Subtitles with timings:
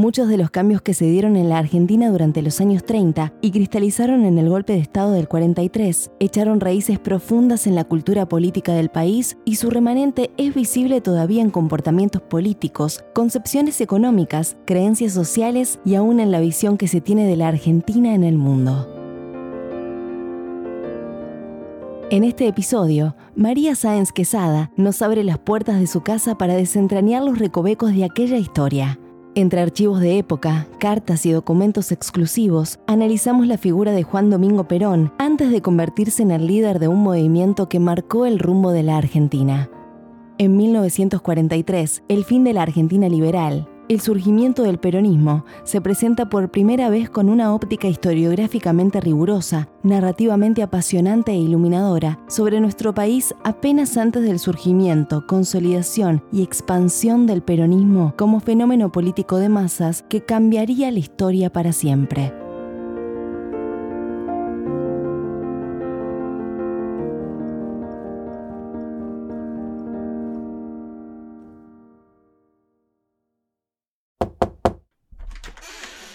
[0.00, 3.50] Muchos de los cambios que se dieron en la Argentina durante los años 30 y
[3.50, 8.72] cristalizaron en el golpe de Estado del 43 echaron raíces profundas en la cultura política
[8.72, 15.80] del país y su remanente es visible todavía en comportamientos políticos, concepciones económicas, creencias sociales
[15.84, 18.88] y aún en la visión que se tiene de la Argentina en el mundo.
[22.08, 27.22] En este episodio, María Sáenz Quesada nos abre las puertas de su casa para desentrañar
[27.22, 28.98] los recovecos de aquella historia
[29.34, 35.12] entre archivos de época, cartas y documentos exclusivos, analizamos la figura de Juan Domingo Perón
[35.18, 38.96] antes de convertirse en el líder de un movimiento que marcó el rumbo de la
[38.96, 39.70] Argentina.
[40.38, 46.52] En 1943, el fin de la Argentina liberal, el surgimiento del peronismo se presenta por
[46.52, 53.96] primera vez con una óptica historiográficamente rigurosa, narrativamente apasionante e iluminadora sobre nuestro país apenas
[53.96, 60.92] antes del surgimiento, consolidación y expansión del peronismo como fenómeno político de masas que cambiaría
[60.92, 62.39] la historia para siempre.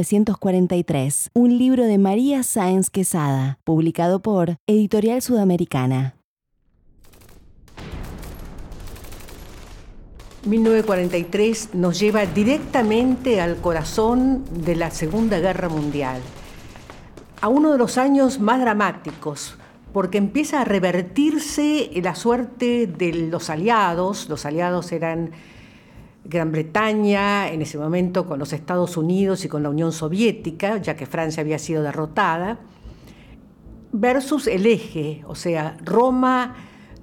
[0.00, 6.14] 1943, un libro de María Sáenz Quesada, publicado por Editorial Sudamericana.
[10.46, 16.22] 1943 nos lleva directamente al corazón de la Segunda Guerra Mundial,
[17.42, 19.58] a uno de los años más dramáticos,
[19.92, 25.32] porque empieza a revertirse la suerte de los aliados, los aliados eran
[26.24, 30.94] Gran Bretaña, en ese momento con los Estados Unidos y con la Unión Soviética, ya
[30.96, 32.58] que Francia había sido derrotada,
[33.92, 36.54] versus el eje, o sea, Roma,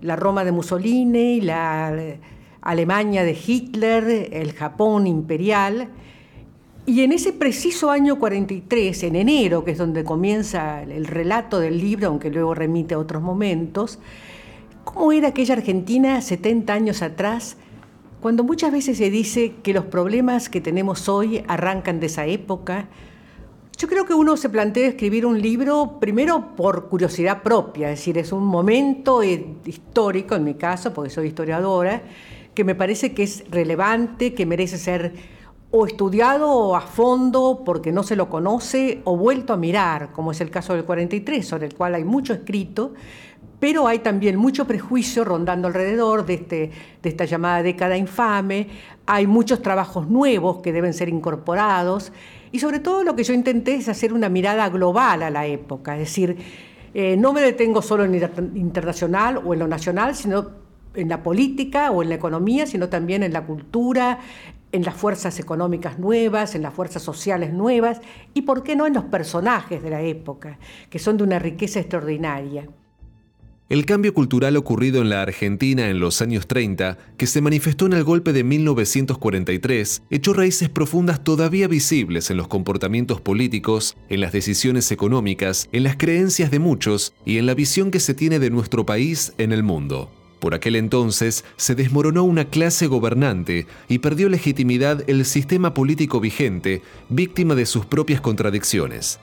[0.01, 1.93] la Roma de Mussolini, la
[2.61, 5.89] Alemania de Hitler, el Japón imperial.
[6.85, 11.79] Y en ese preciso año 43, en enero, que es donde comienza el relato del
[11.79, 13.99] libro, aunque luego remite a otros momentos,
[14.85, 17.57] ¿cómo era aquella Argentina 70 años atrás?
[18.27, 22.89] Cuando muchas veces se dice que los problemas que tenemos hoy arrancan de esa época,
[23.77, 28.17] yo creo que uno se plantea escribir un libro primero por curiosidad propia, es decir,
[28.17, 32.01] es un momento histórico, en mi caso, porque soy historiadora,
[32.53, 35.13] que me parece que es relevante, que merece ser
[35.71, 40.41] o estudiado a fondo porque no se lo conoce o vuelto a mirar, como es
[40.41, 42.93] el caso del 43, sobre el cual hay mucho escrito,
[43.59, 48.67] pero hay también mucho prejuicio rondando alrededor de, este, de esta llamada década infame,
[49.05, 52.11] hay muchos trabajos nuevos que deben ser incorporados
[52.51, 55.93] y sobre todo lo que yo intenté es hacer una mirada global a la época,
[55.93, 56.37] es decir,
[56.93, 60.49] eh, no me detengo solo en lo internacional o en lo nacional, sino
[60.95, 64.19] en la política o en la economía, sino también en la cultura,
[64.71, 68.01] en las fuerzas económicas nuevas, en las fuerzas sociales nuevas
[68.33, 70.57] y, ¿por qué no?, en los personajes de la época,
[70.89, 72.67] que son de una riqueza extraordinaria.
[73.69, 77.91] El cambio cultural ocurrido en la Argentina en los años 30, que se manifestó en
[77.91, 84.31] el golpe de 1943, echó raíces profundas todavía visibles en los comportamientos políticos, en las
[84.31, 88.51] decisiones económicas, en las creencias de muchos y en la visión que se tiene de
[88.51, 90.09] nuestro país en el mundo.
[90.39, 96.83] Por aquel entonces se desmoronó una clase gobernante y perdió legitimidad el sistema político vigente,
[97.09, 99.19] víctima de sus propias contradicciones.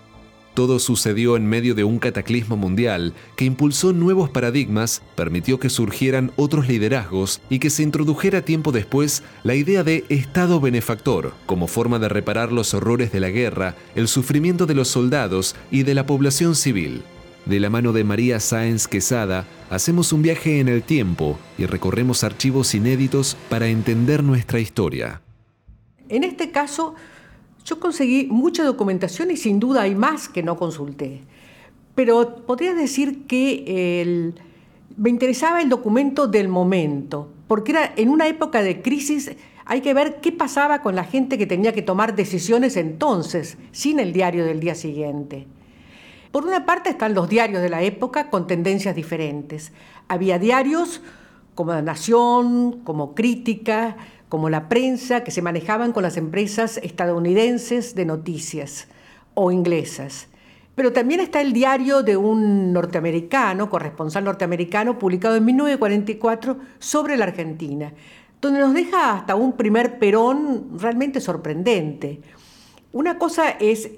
[0.54, 6.30] Todo sucedió en medio de un cataclismo mundial que impulsó nuevos paradigmas, permitió que surgieran
[6.36, 11.98] otros liderazgos y que se introdujera tiempo después la idea de Estado benefactor como forma
[11.98, 16.06] de reparar los horrores de la guerra, el sufrimiento de los soldados y de la
[16.06, 17.02] población civil.
[17.46, 22.22] De la mano de María Sáenz Quesada, hacemos un viaje en el tiempo y recorremos
[22.22, 25.20] archivos inéditos para entender nuestra historia.
[26.08, 26.94] En este caso,
[27.64, 31.22] yo conseguí mucha documentación y sin duda hay más que no consulté.
[31.94, 34.32] Pero podría decir que
[34.96, 39.32] me interesaba el documento del momento, porque era en una época de crisis
[39.66, 43.98] hay que ver qué pasaba con la gente que tenía que tomar decisiones entonces, sin
[43.98, 45.46] el diario del día siguiente.
[46.32, 49.72] Por una parte están los diarios de la época con tendencias diferentes.
[50.08, 51.00] Había diarios
[51.54, 53.96] como La Nación, como Crítica,
[54.28, 58.88] como la prensa, que se manejaban con las empresas estadounidenses de noticias
[59.34, 60.28] o inglesas.
[60.74, 67.26] Pero también está el diario de un norteamericano, corresponsal norteamericano, publicado en 1944 sobre la
[67.26, 67.92] Argentina,
[68.40, 72.20] donde nos deja hasta un primer Perón realmente sorprendente.
[72.92, 73.88] Una cosa es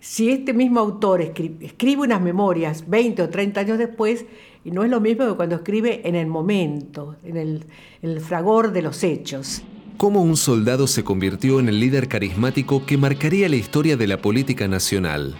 [0.00, 4.24] si este mismo autor escribe, unas memorias 20 o 30 años después,
[4.66, 7.64] y no es lo mismo que cuando escribe en el momento, en el,
[8.02, 9.62] en el fragor de los hechos.
[9.96, 14.20] ¿Cómo un soldado se convirtió en el líder carismático que marcaría la historia de la
[14.20, 15.36] política nacional?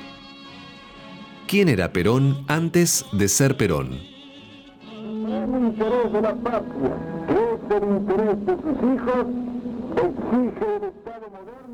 [1.49, 3.99] ¿Quién era Perón antes de ser Perón?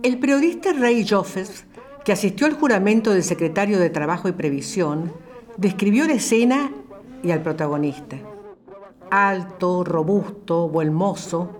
[0.02, 1.66] El periodista Ray Joffes
[2.04, 5.12] que asistió al juramento del secretario de Trabajo y Previsión,
[5.56, 6.72] describió la escena
[7.22, 8.16] y al protagonista.
[9.10, 11.50] Alto, robusto, buen mozo,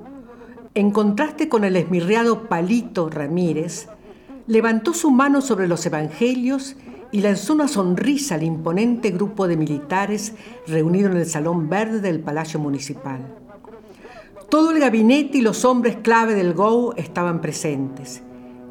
[0.74, 3.88] en contraste con el esmirriado Palito Ramírez,
[4.46, 6.76] levantó su mano sobre los evangelios
[7.10, 10.34] y lanzó una sonrisa al imponente grupo de militares
[10.66, 13.20] reunido en el Salón Verde del Palacio Municipal.
[14.48, 18.22] Todo el gabinete y los hombres clave del GO estaban presentes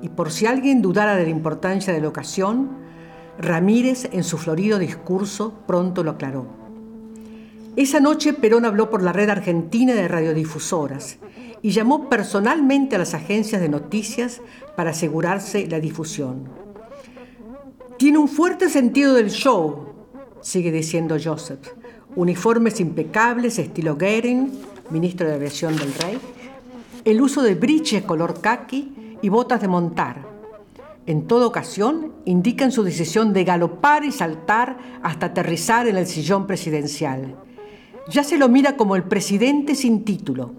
[0.01, 2.69] y por si alguien dudara de la importancia de la ocasión,
[3.37, 6.60] Ramírez en su florido discurso pronto lo aclaró.
[7.77, 11.19] Esa noche Perón habló por la red argentina de radiodifusoras
[11.61, 14.41] y llamó personalmente a las agencias de noticias
[14.75, 16.49] para asegurarse la difusión.
[17.97, 19.93] Tiene un fuerte sentido del show,
[20.41, 21.59] sigue diciendo Joseph.
[22.15, 24.51] Uniformes impecables, estilo Goering,
[24.89, 26.17] ministro de Aviación del Rey.
[27.05, 30.25] El uso de briches color khaki y botas de montar.
[31.05, 36.47] En toda ocasión indican su decisión de galopar y saltar hasta aterrizar en el sillón
[36.47, 37.37] presidencial.
[38.11, 40.51] Ya se lo mira como el presidente sin título.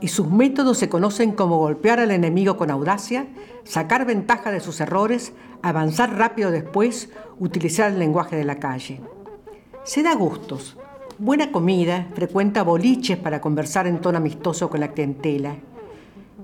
[0.00, 3.28] Y sus métodos se conocen como golpear al enemigo con audacia,
[3.62, 5.32] sacar ventaja de sus errores,
[5.62, 9.00] avanzar rápido después, utilizar el lenguaje de la calle.
[9.84, 10.76] Se da gustos,
[11.18, 15.54] buena comida, frecuenta boliches para conversar en tono amistoso con la clientela.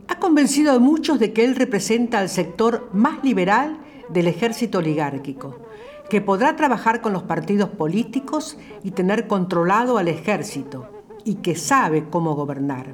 [0.06, 3.78] Ha convencido a muchos de que él representa al sector más liberal
[4.10, 5.65] del ejército oligárquico,
[6.08, 10.88] que podrá trabajar con los partidos políticos y tener controlado al ejército,
[11.24, 12.92] y que sabe cómo gobernar.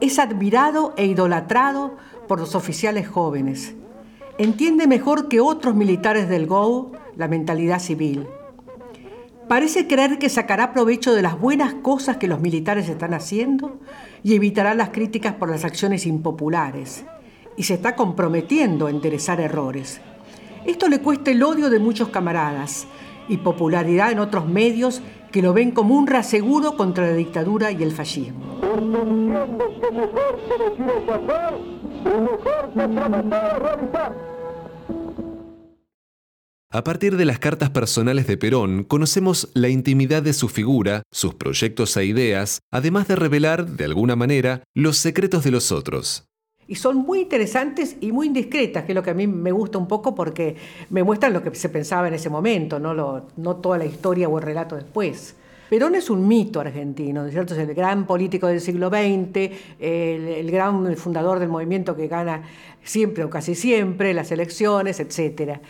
[0.00, 1.96] Es admirado e idolatrado
[2.26, 3.74] por los oficiales jóvenes.
[4.38, 8.26] Entiende mejor que otros militares del GO la mentalidad civil
[9.48, 13.80] Parece creer que sacará provecho de las buenas cosas que los militares están haciendo
[14.22, 17.06] y evitará las críticas por las acciones impopulares.
[17.56, 20.02] Y se está comprometiendo a enderezar errores.
[20.64, 22.86] Esto le cuesta el odio de muchos camaradas
[23.28, 27.82] y popularidad en otros medios que lo ven como un reaseguro contra la dictadura y
[27.82, 28.58] el fascismo.
[36.70, 41.34] A partir de las cartas personales de Perón, conocemos la intimidad de su figura, sus
[41.34, 46.27] proyectos e ideas, además de revelar, de alguna manera, los secretos de los otros.
[46.68, 49.78] Y son muy interesantes y muy indiscretas, que es lo que a mí me gusta
[49.78, 50.54] un poco porque
[50.90, 54.38] me muestran lo que se pensaba en ese momento, no, no toda la historia o
[54.38, 55.34] el relato después.
[55.70, 57.54] Perón es un mito argentino, ¿cierto?
[57.54, 62.42] Es el gran político del siglo XX, el, el gran fundador del movimiento que gana
[62.82, 65.60] siempre o casi siempre las elecciones, etcétera.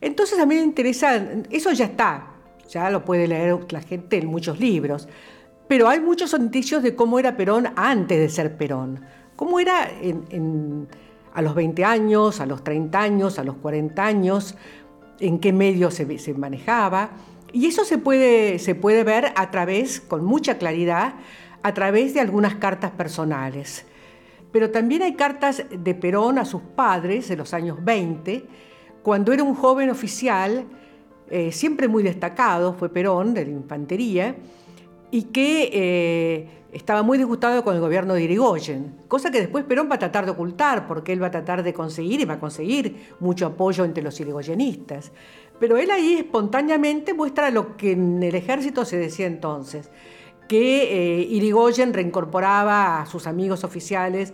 [0.00, 2.26] Entonces a mí me interesa, eso ya está,
[2.68, 5.08] ya lo puede leer la gente en muchos libros,
[5.68, 9.00] pero hay muchos indicios de cómo era Perón antes de ser Perón,
[9.36, 9.90] cómo era
[11.34, 14.54] a los 20 años, a los 30 años, a los 40 años,
[15.20, 17.10] en qué medios se, se manejaba.
[17.52, 21.14] Y eso se puede, se puede ver a través, con mucha claridad,
[21.62, 23.84] a través de algunas cartas personales.
[24.52, 28.46] Pero también hay cartas de Perón a sus padres de los años 20,
[29.02, 30.64] cuando era un joven oficial,
[31.30, 34.36] eh, siempre muy destacado, fue Perón, de la infantería,
[35.10, 39.90] y que eh, estaba muy disgustado con el gobierno de Irigoyen, cosa que después Perón
[39.90, 42.40] va a tratar de ocultar, porque él va a tratar de conseguir y va a
[42.40, 45.12] conseguir mucho apoyo entre los irigoyenistas.
[45.60, 49.90] Pero él ahí espontáneamente muestra lo que en el ejército se decía entonces,
[50.48, 54.32] que eh, Irigoyen reincorporaba a sus amigos oficiales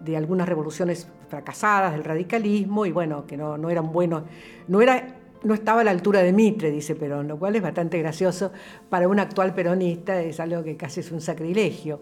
[0.00, 4.22] de algunas revoluciones fracasadas del radicalismo y bueno, que no, no eran buenos,
[4.68, 7.98] no, era, no estaba a la altura de Mitre, dice Perón, lo cual es bastante
[7.98, 8.52] gracioso
[8.88, 12.00] para un actual peronista, es algo que casi es un sacrilegio.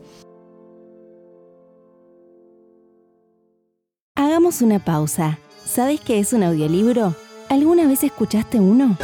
[4.14, 5.38] Hagamos una pausa.
[5.64, 7.14] ¿Sabes qué es un audiolibro?
[7.48, 8.96] ¿Alguna vez escuchaste uno?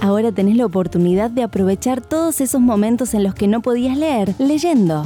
[0.00, 4.34] Ahora tenés la oportunidad de aprovechar todos esos momentos en los que no podías leer
[4.38, 5.04] leyendo.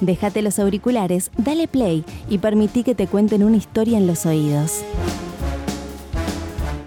[0.00, 4.84] Déjate los auriculares, dale play y permití que te cuenten una historia en los oídos.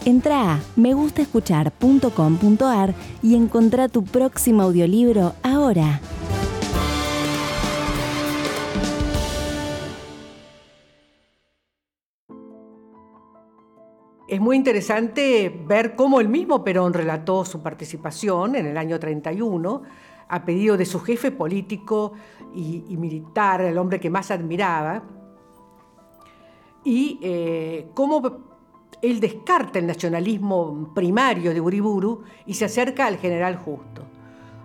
[0.06, 6.02] Entra a megustaescuchar.com.ar y encontrá tu próximo audiolibro ahora.
[14.28, 19.82] Es muy interesante ver cómo el mismo Perón relató su participación en el año 31
[20.32, 22.14] a pedido de su jefe político
[22.56, 25.04] y, militar, el hombre que más admiraba,
[26.86, 28.22] y eh, cómo
[29.02, 34.04] él descarta el nacionalismo primario de Uriburu y se acerca al general Justo,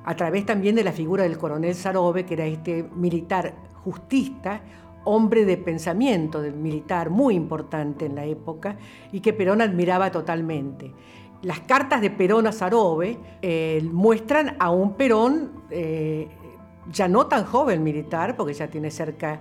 [0.04, 4.62] a través también de la figura del coronel Sarobe, que era este militar justista,
[5.02, 8.76] hombre de pensamiento militar muy importante en la época
[9.10, 10.92] y que Perón admiraba totalmente.
[11.42, 16.28] Las cartas de Perón a Sarobe eh, muestran a un Perón eh,
[16.92, 19.40] ya no tan joven militar, porque ya tiene cerca,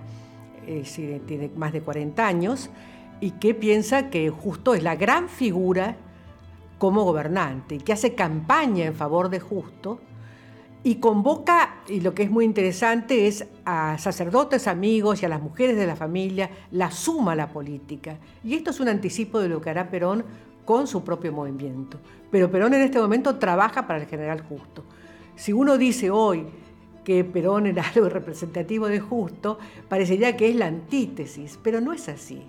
[0.66, 2.70] eh, tiene más de 40 años,
[3.20, 5.96] y que piensa que Justo es la gran figura
[6.78, 10.00] como gobernante, y que hace campaña en favor de Justo,
[10.82, 15.42] y convoca, y lo que es muy interesante es a sacerdotes amigos y a las
[15.42, 18.18] mujeres de la familia, la suma a la política.
[18.44, 20.24] Y esto es un anticipo de lo que hará Perón
[20.66, 21.98] con su propio movimiento.
[22.30, 24.84] Pero Perón en este momento trabaja para el general Justo.
[25.34, 26.44] Si uno dice hoy
[27.02, 29.58] que Perón era algo representativo de Justo,
[29.88, 32.42] parecería que es la antítesis, pero no es así.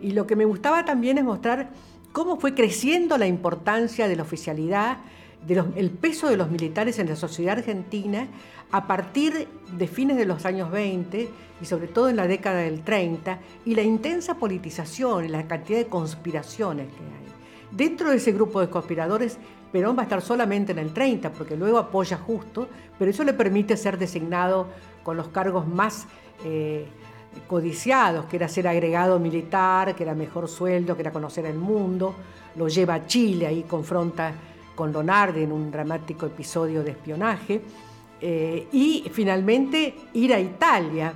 [0.00, 1.68] Y lo que me gustaba también es mostrar
[2.12, 4.98] cómo fue creciendo la importancia de la oficialidad
[5.76, 8.28] el peso de los militares en la sociedad argentina
[8.70, 11.28] a partir de fines de los años 20
[11.60, 15.78] y sobre todo en la década del 30 y la intensa politización y la cantidad
[15.78, 17.23] de conspiraciones que hay.
[17.76, 19.36] Dentro de ese grupo de conspiradores,
[19.72, 23.32] Perón va a estar solamente en el 30 porque luego apoya justo, pero eso le
[23.32, 24.68] permite ser designado
[25.02, 26.06] con los cargos más
[26.44, 26.86] eh,
[27.48, 32.14] codiciados, que era ser agregado militar, que era mejor sueldo, que era conocer el mundo,
[32.54, 34.32] lo lleva a Chile, ahí confronta
[34.76, 37.60] con Lonardi en un dramático episodio de espionaje,
[38.20, 41.12] eh, y finalmente ir a Italia.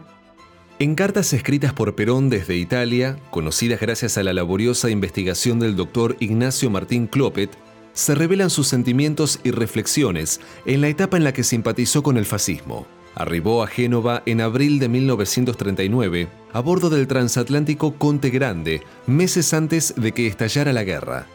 [0.80, 6.16] En cartas escritas por Perón desde Italia, conocidas gracias a la laboriosa investigación del doctor
[6.20, 7.50] Ignacio Martín Clopet,
[7.92, 12.26] se revelan sus sentimientos y reflexiones en la etapa en la que simpatizó con el
[12.26, 12.86] fascismo.
[13.16, 19.94] Arribó a Génova en abril de 1939 a bordo del transatlántico Conte Grande, meses antes
[19.96, 21.26] de que estallara la guerra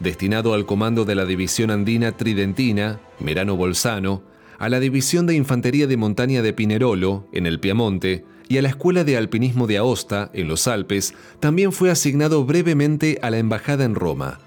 [0.00, 4.22] destinado al comando de la División Andina Tridentina, Merano Bolzano,
[4.58, 8.24] a la División de Infantería de Montaña de Pinerolo, en el Piamonte,
[8.54, 13.18] y a la Escuela de Alpinismo de Aosta, en los Alpes, también fue asignado brevemente
[13.20, 14.38] a la Embajada en Roma.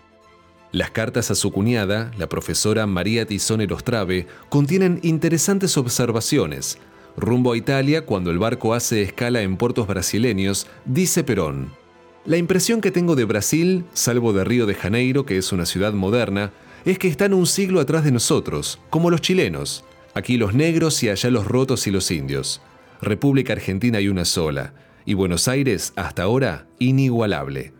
[0.71, 6.77] Las cartas a su cuñada, la profesora María Tizón Erostrave, contienen interesantes observaciones.
[7.17, 11.73] Rumbo a Italia, cuando el barco hace escala en puertos brasileños, dice Perón.
[12.23, 15.91] La impresión que tengo de Brasil, salvo de Río de Janeiro, que es una ciudad
[15.91, 16.53] moderna,
[16.85, 19.83] es que están un siglo atrás de nosotros, como los chilenos.
[20.13, 22.61] Aquí los negros y allá los rotos y los indios.
[23.01, 24.73] República Argentina hay una sola,
[25.05, 27.73] y Buenos Aires, hasta ahora, inigualable.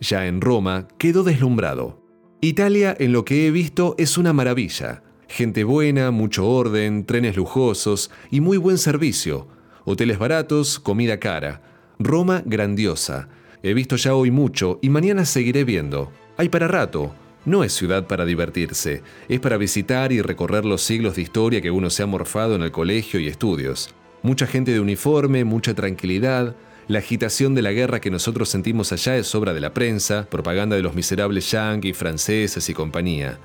[0.00, 2.02] Ya en Roma quedó deslumbrado.
[2.40, 5.02] Italia, en lo que he visto, es una maravilla.
[5.28, 9.48] Gente buena, mucho orden, trenes lujosos y muy buen servicio.
[9.84, 11.62] Hoteles baratos, comida cara.
[11.98, 13.28] Roma grandiosa
[13.66, 16.12] He visto ya hoy mucho y mañana seguiré viendo.
[16.36, 17.14] Hay para rato.
[17.46, 21.70] No es ciudad para divertirse, es para visitar y recorrer los siglos de historia que
[21.70, 23.94] uno se ha morfado en el colegio y estudios.
[24.24, 26.56] Mucha gente de uniforme, mucha tranquilidad.
[26.88, 30.76] La agitación de la guerra que nosotros sentimos allá es obra de la prensa, propaganda
[30.76, 33.38] de los miserables yanquis, franceses y compañía.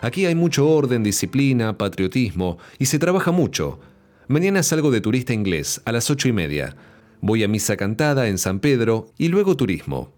[0.00, 3.78] Aquí hay mucho orden, disciplina, patriotismo y se trabaja mucho.
[4.26, 6.74] Mañana salgo de turista inglés a las ocho y media.
[7.20, 10.12] Voy a misa cantada en San Pedro y luego turismo.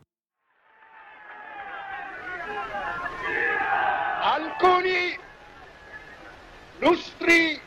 [4.23, 5.18] Alcuni
[6.80, 7.65] lustri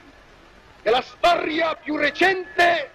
[0.84, 2.90] della storia più recente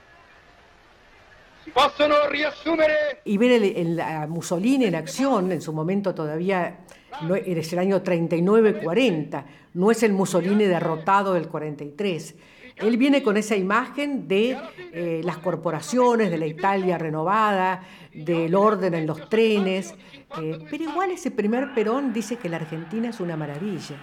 [1.62, 3.20] si possono riassumere.
[3.24, 6.78] Y ver el, a Mussolini en acción, en su momento todavía
[7.22, 12.34] no, es el año 39-40, no es el Mussolini derrotado del 43
[12.76, 14.58] él viene con esa imagen de
[14.92, 19.94] eh, las corporaciones, de la Italia renovada, del orden en los trenes,
[20.40, 23.96] eh, pero igual ese primer Perón dice que la Argentina es una maravilla.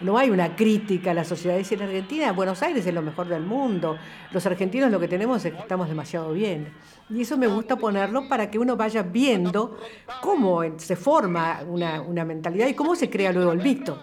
[0.00, 1.58] No hay una crítica a la sociedad.
[1.58, 3.96] Es en Argentina, Buenos Aires es lo mejor del mundo.
[4.32, 6.72] Los argentinos lo que tenemos es que estamos demasiado bien.
[7.08, 9.78] Y eso me gusta ponerlo para que uno vaya viendo
[10.20, 14.02] cómo se forma una, mentalidad y cómo se crea luego el mito.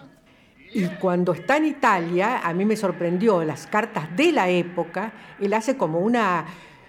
[0.72, 5.54] Y cuando está en Italia, a mí me sorprendió las cartas de la época, él
[5.54, 6.44] hace como una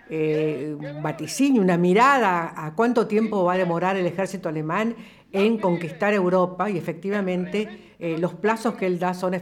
[0.09, 4.95] eh, vaticinio, una mirada a cuánto tiempo va a demorar el ejército alemán
[5.35, 9.35] en conquistar Europa y efectivamente eh, los plazos que él da son,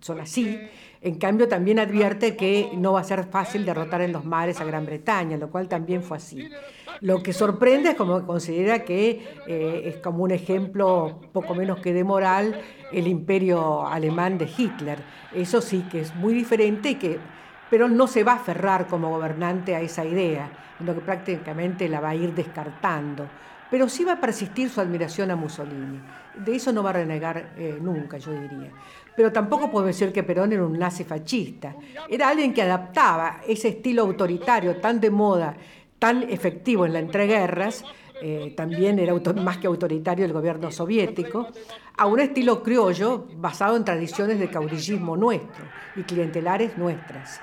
[0.00, 0.60] son así.
[1.02, 4.64] En cambio, también advierte que no va a ser fácil derrotar en los mares a
[4.64, 6.48] Gran Bretaña, lo cual también fue así.
[7.00, 11.92] Lo que sorprende es como considera que eh, es como un ejemplo poco menos que
[11.94, 12.60] de moral
[12.92, 14.98] el imperio alemán de Hitler.
[15.34, 17.18] Eso sí que es muy diferente y que
[17.70, 22.00] pero no se va a aferrar como gobernante a esa idea, sino que prácticamente la
[22.00, 23.28] va a ir descartando.
[23.70, 26.00] Pero sí va a persistir su admiración a Mussolini.
[26.34, 28.72] De eso no va a renegar eh, nunca, yo diría.
[29.14, 31.76] Pero tampoco puedo decir que Perón era un nazi fascista.
[32.08, 35.54] Era alguien que adaptaba ese estilo autoritario tan de moda,
[36.00, 37.84] tan efectivo en la entreguerras,
[38.22, 41.48] eh, también era más que autoritario el gobierno soviético,
[41.96, 45.64] a un estilo criollo basado en tradiciones de caudillismo nuestro
[45.96, 47.40] y clientelares nuestras.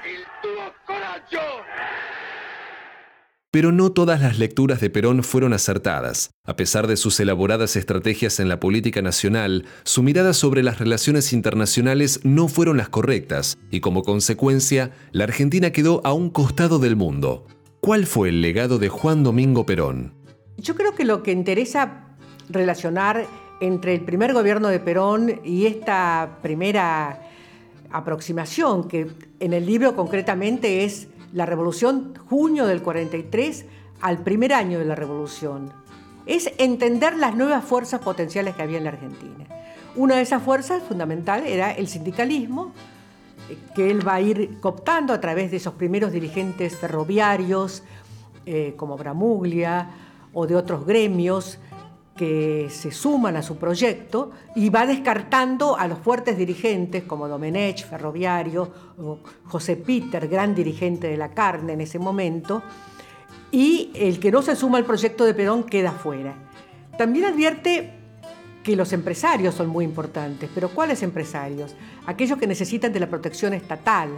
[3.49, 6.31] Pero no todas las lecturas de Perón fueron acertadas.
[6.45, 11.31] A pesar de sus elaboradas estrategias en la política nacional, su mirada sobre las relaciones
[11.33, 16.95] internacionales no fueron las correctas y como consecuencia, la Argentina quedó a un costado del
[16.97, 17.47] mundo.
[17.79, 20.13] ¿Cuál fue el legado de Juan Domingo Perón?
[20.57, 22.05] Yo creo que lo que interesa
[22.49, 23.27] relacionar
[23.59, 27.21] entre el primer gobierno de Perón y esta primera
[27.91, 29.07] aproximación, que
[29.39, 33.65] en el libro concretamente es la revolución junio del 43
[34.01, 35.71] al primer año de la revolución,
[36.25, 39.45] es entender las nuevas fuerzas potenciales que había en la Argentina.
[39.95, 42.73] Una de esas fuerzas fundamental era el sindicalismo,
[43.75, 47.83] que él va a ir cooptando a través de esos primeros dirigentes ferroviarios,
[48.45, 49.89] eh, como Bramuglia,
[50.39, 51.57] o de otros gremios
[52.15, 57.83] que se suman a su proyecto y va descartando a los fuertes dirigentes como Domenech,
[57.83, 58.71] ferroviario,
[59.45, 62.61] José Peter, gran dirigente de la carne en ese momento,
[63.51, 66.35] y el que no se suma al proyecto de Perón queda fuera.
[66.99, 67.93] También advierte
[68.61, 71.75] que los empresarios son muy importantes, pero ¿cuáles empresarios?
[72.05, 74.09] Aquellos que necesitan de la protección estatal,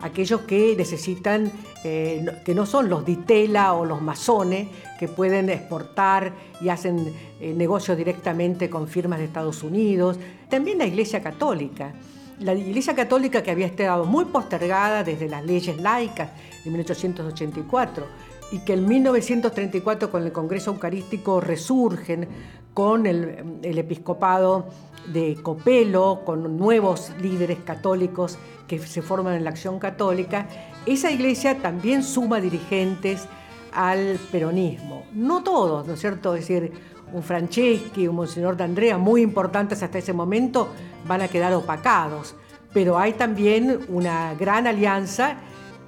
[0.00, 1.50] aquellos que necesitan,
[1.84, 7.54] eh, que no son los ditela o los masones, que pueden exportar y hacen eh,
[7.54, 10.18] negocios directamente con firmas de Estados Unidos.
[10.48, 11.92] También la Iglesia Católica.
[12.40, 16.30] La Iglesia Católica que había estado muy postergada desde las leyes laicas
[16.64, 18.06] de 1884
[18.52, 22.28] y que en 1934 con el Congreso Eucarístico resurgen
[22.74, 24.66] con el, episcopado
[25.06, 30.48] de Copelo, con nuevos líderes católicos que se forman en la acción católica,
[30.84, 33.26] esa iglesia también suma dirigentes
[33.72, 35.04] al peronismo.
[35.12, 36.34] No todos, ¿no es cierto?
[36.34, 36.72] Es decir,
[37.12, 40.68] un Franceschi, un Monseñor D'Andrea, muy importantes hasta ese momento,
[41.06, 42.34] van a quedar opacados.
[42.72, 45.36] Pero hay también una gran alianza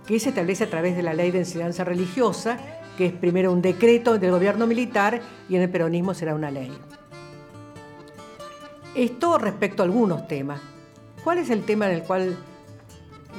[0.06, 2.58] que se establece a través de la ley de enseñanza religiosa,
[2.96, 6.72] que es primero un decreto del gobierno militar y en el peronismo será una ley.
[8.94, 10.60] Esto respecto a algunos temas.
[11.22, 12.36] ¿Cuál es el tema en el cual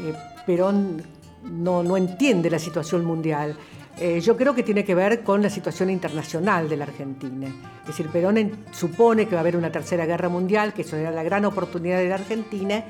[0.03, 0.13] eh,
[0.45, 1.01] Perón
[1.43, 3.57] no, entiende la situación mundial?
[3.97, 7.47] Eh, yo creo que tiene que ver con la situación internacional de la Argentina.
[7.81, 11.09] Es decir, Perón supone que va a haber una tercera guerra mundial, que eso era
[11.09, 12.83] la gran oportunidad de la Argentina,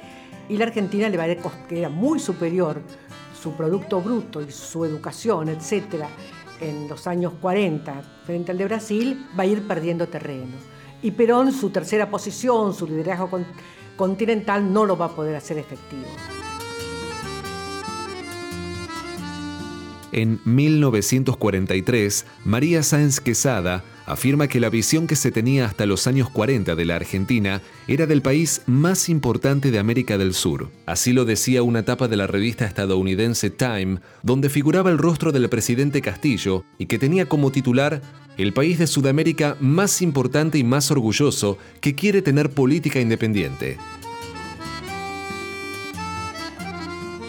[0.49, 1.35] y la Argentina le va a
[1.67, 2.81] que era muy superior
[3.41, 6.09] su producto bruto y su educación, etcétera,
[6.61, 10.55] en los años 40 frente al de Brasil, va a ir perdiendo terreno
[11.01, 13.29] y Perón su tercera posición, su liderazgo
[13.95, 16.07] continental, no lo va a poder hacer efectivo.
[20.11, 26.29] En 1943, María Sáenz Quesada afirma que la visión que se tenía hasta los años
[26.31, 30.71] 40 de la Argentina era del país más importante de América del Sur.
[30.87, 35.47] Así lo decía una tapa de la revista estadounidense Time, donde figuraba el rostro del
[35.49, 38.01] presidente Castillo y que tenía como titular
[38.37, 43.77] el país de Sudamérica más importante y más orgulloso que quiere tener política independiente.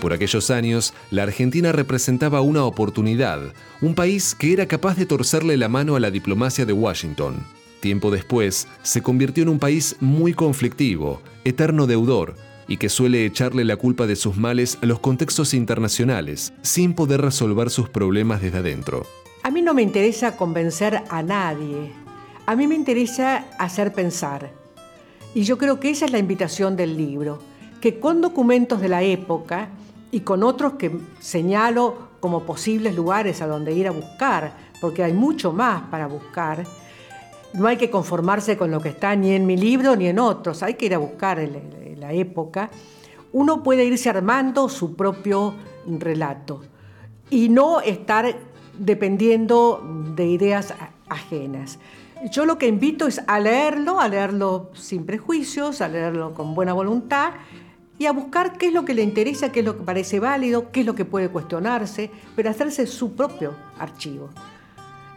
[0.01, 3.41] Por aquellos años, la Argentina representaba una oportunidad,
[3.81, 7.45] un país que era capaz de torcerle la mano a la diplomacia de Washington.
[7.81, 12.37] Tiempo después, se convirtió en un país muy conflictivo, eterno deudor,
[12.69, 17.21] y que suele echarle la culpa de sus males a los contextos internacionales, sin poder
[17.21, 19.05] resolver sus problemas desde adentro.
[19.43, 21.91] A mí no me interesa convencer a nadie,
[22.47, 24.53] a mí me interesa hacer pensar.
[25.35, 27.41] Y yo creo que esa es la invitación del libro,
[27.81, 29.69] que con documentos de la época
[30.11, 35.13] y con otros que señalo como posibles lugares a donde ir a buscar, porque hay
[35.13, 36.65] mucho más para buscar,
[37.55, 40.63] no hay que conformarse con lo que está ni en mi libro ni en otros,
[40.63, 41.39] hay que ir a buscar
[41.97, 42.71] la época.
[43.33, 45.55] Uno puede irse armando su propio
[45.87, 46.63] relato
[47.31, 48.35] y no estar
[48.79, 49.83] dependiendo
[50.15, 50.75] de ideas
[51.09, 51.79] ajenas.
[52.31, 56.73] Yo lo que invito es a leerlo, a leerlo sin prejuicios, a leerlo con buena
[56.73, 57.33] voluntad
[57.99, 60.71] y a buscar qué es lo que le interesa, qué es lo que parece válido,
[60.71, 64.31] qué es lo que puede cuestionarse, pero hacerse su propio archivo.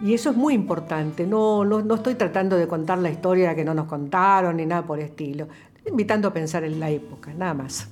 [0.01, 1.27] Y eso es muy importante.
[1.27, 4.97] No, no, estoy tratando de contar la historia que no nos contaron ni nada por
[4.97, 5.47] el estilo.
[5.75, 7.87] Estoy invitando a pensar en la época, nada más.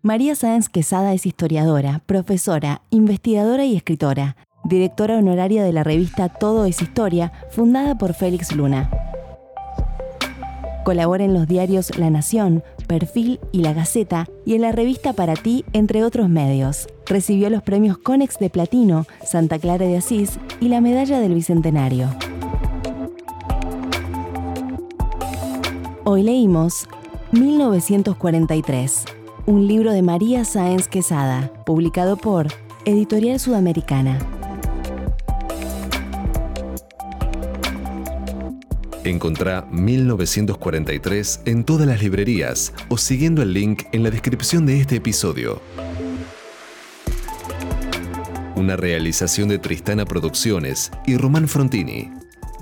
[0.00, 6.64] María Sáenz Quesada es historiadora, profesora, investigadora y escritora, directora honoraria de la revista Todo
[6.64, 8.90] es Historia, fundada por Félix Luna.
[10.84, 15.34] Colabora en los diarios La Nación, Perfil y La Gaceta y en la revista Para
[15.34, 16.88] Ti, entre otros medios.
[17.06, 22.08] Recibió los premios Conex de Platino, Santa Clara de Asís y la Medalla del Bicentenario.
[26.04, 26.88] Hoy leímos
[27.32, 29.04] 1943,
[29.44, 32.46] un libro de María Sáenz Quesada, publicado por
[32.86, 34.18] Editorial Sudamericana.
[39.08, 44.96] Encontrá 1943 en todas las librerías o siguiendo el link en la descripción de este
[44.96, 45.62] episodio.
[48.54, 52.10] Una realización de Tristana Producciones y Román Frontini.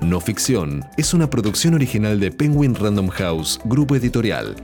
[0.00, 4.54] No Ficción es una producción original de Penguin Random House, Grupo Editorial